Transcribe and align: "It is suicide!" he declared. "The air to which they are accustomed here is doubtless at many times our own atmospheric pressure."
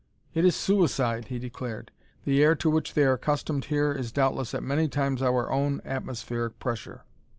"It 0.33 0.45
is 0.45 0.55
suicide!" 0.55 1.25
he 1.25 1.37
declared. 1.37 1.91
"The 2.25 2.41
air 2.41 2.55
to 2.55 2.71
which 2.71 2.95
they 2.95 3.03
are 3.03 3.13
accustomed 3.13 3.65
here 3.65 3.91
is 3.91 4.11
doubtless 4.11 4.55
at 4.55 4.63
many 4.63 4.87
times 4.87 5.21
our 5.21 5.51
own 5.51 5.79
atmospheric 5.85 6.57
pressure." 6.57 7.03